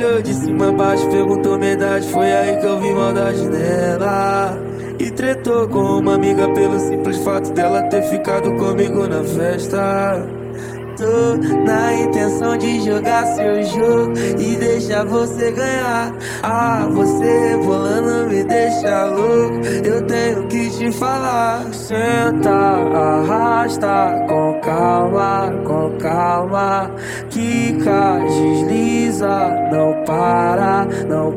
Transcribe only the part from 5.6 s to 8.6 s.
com uma amiga pelo simples fato dela ter ficado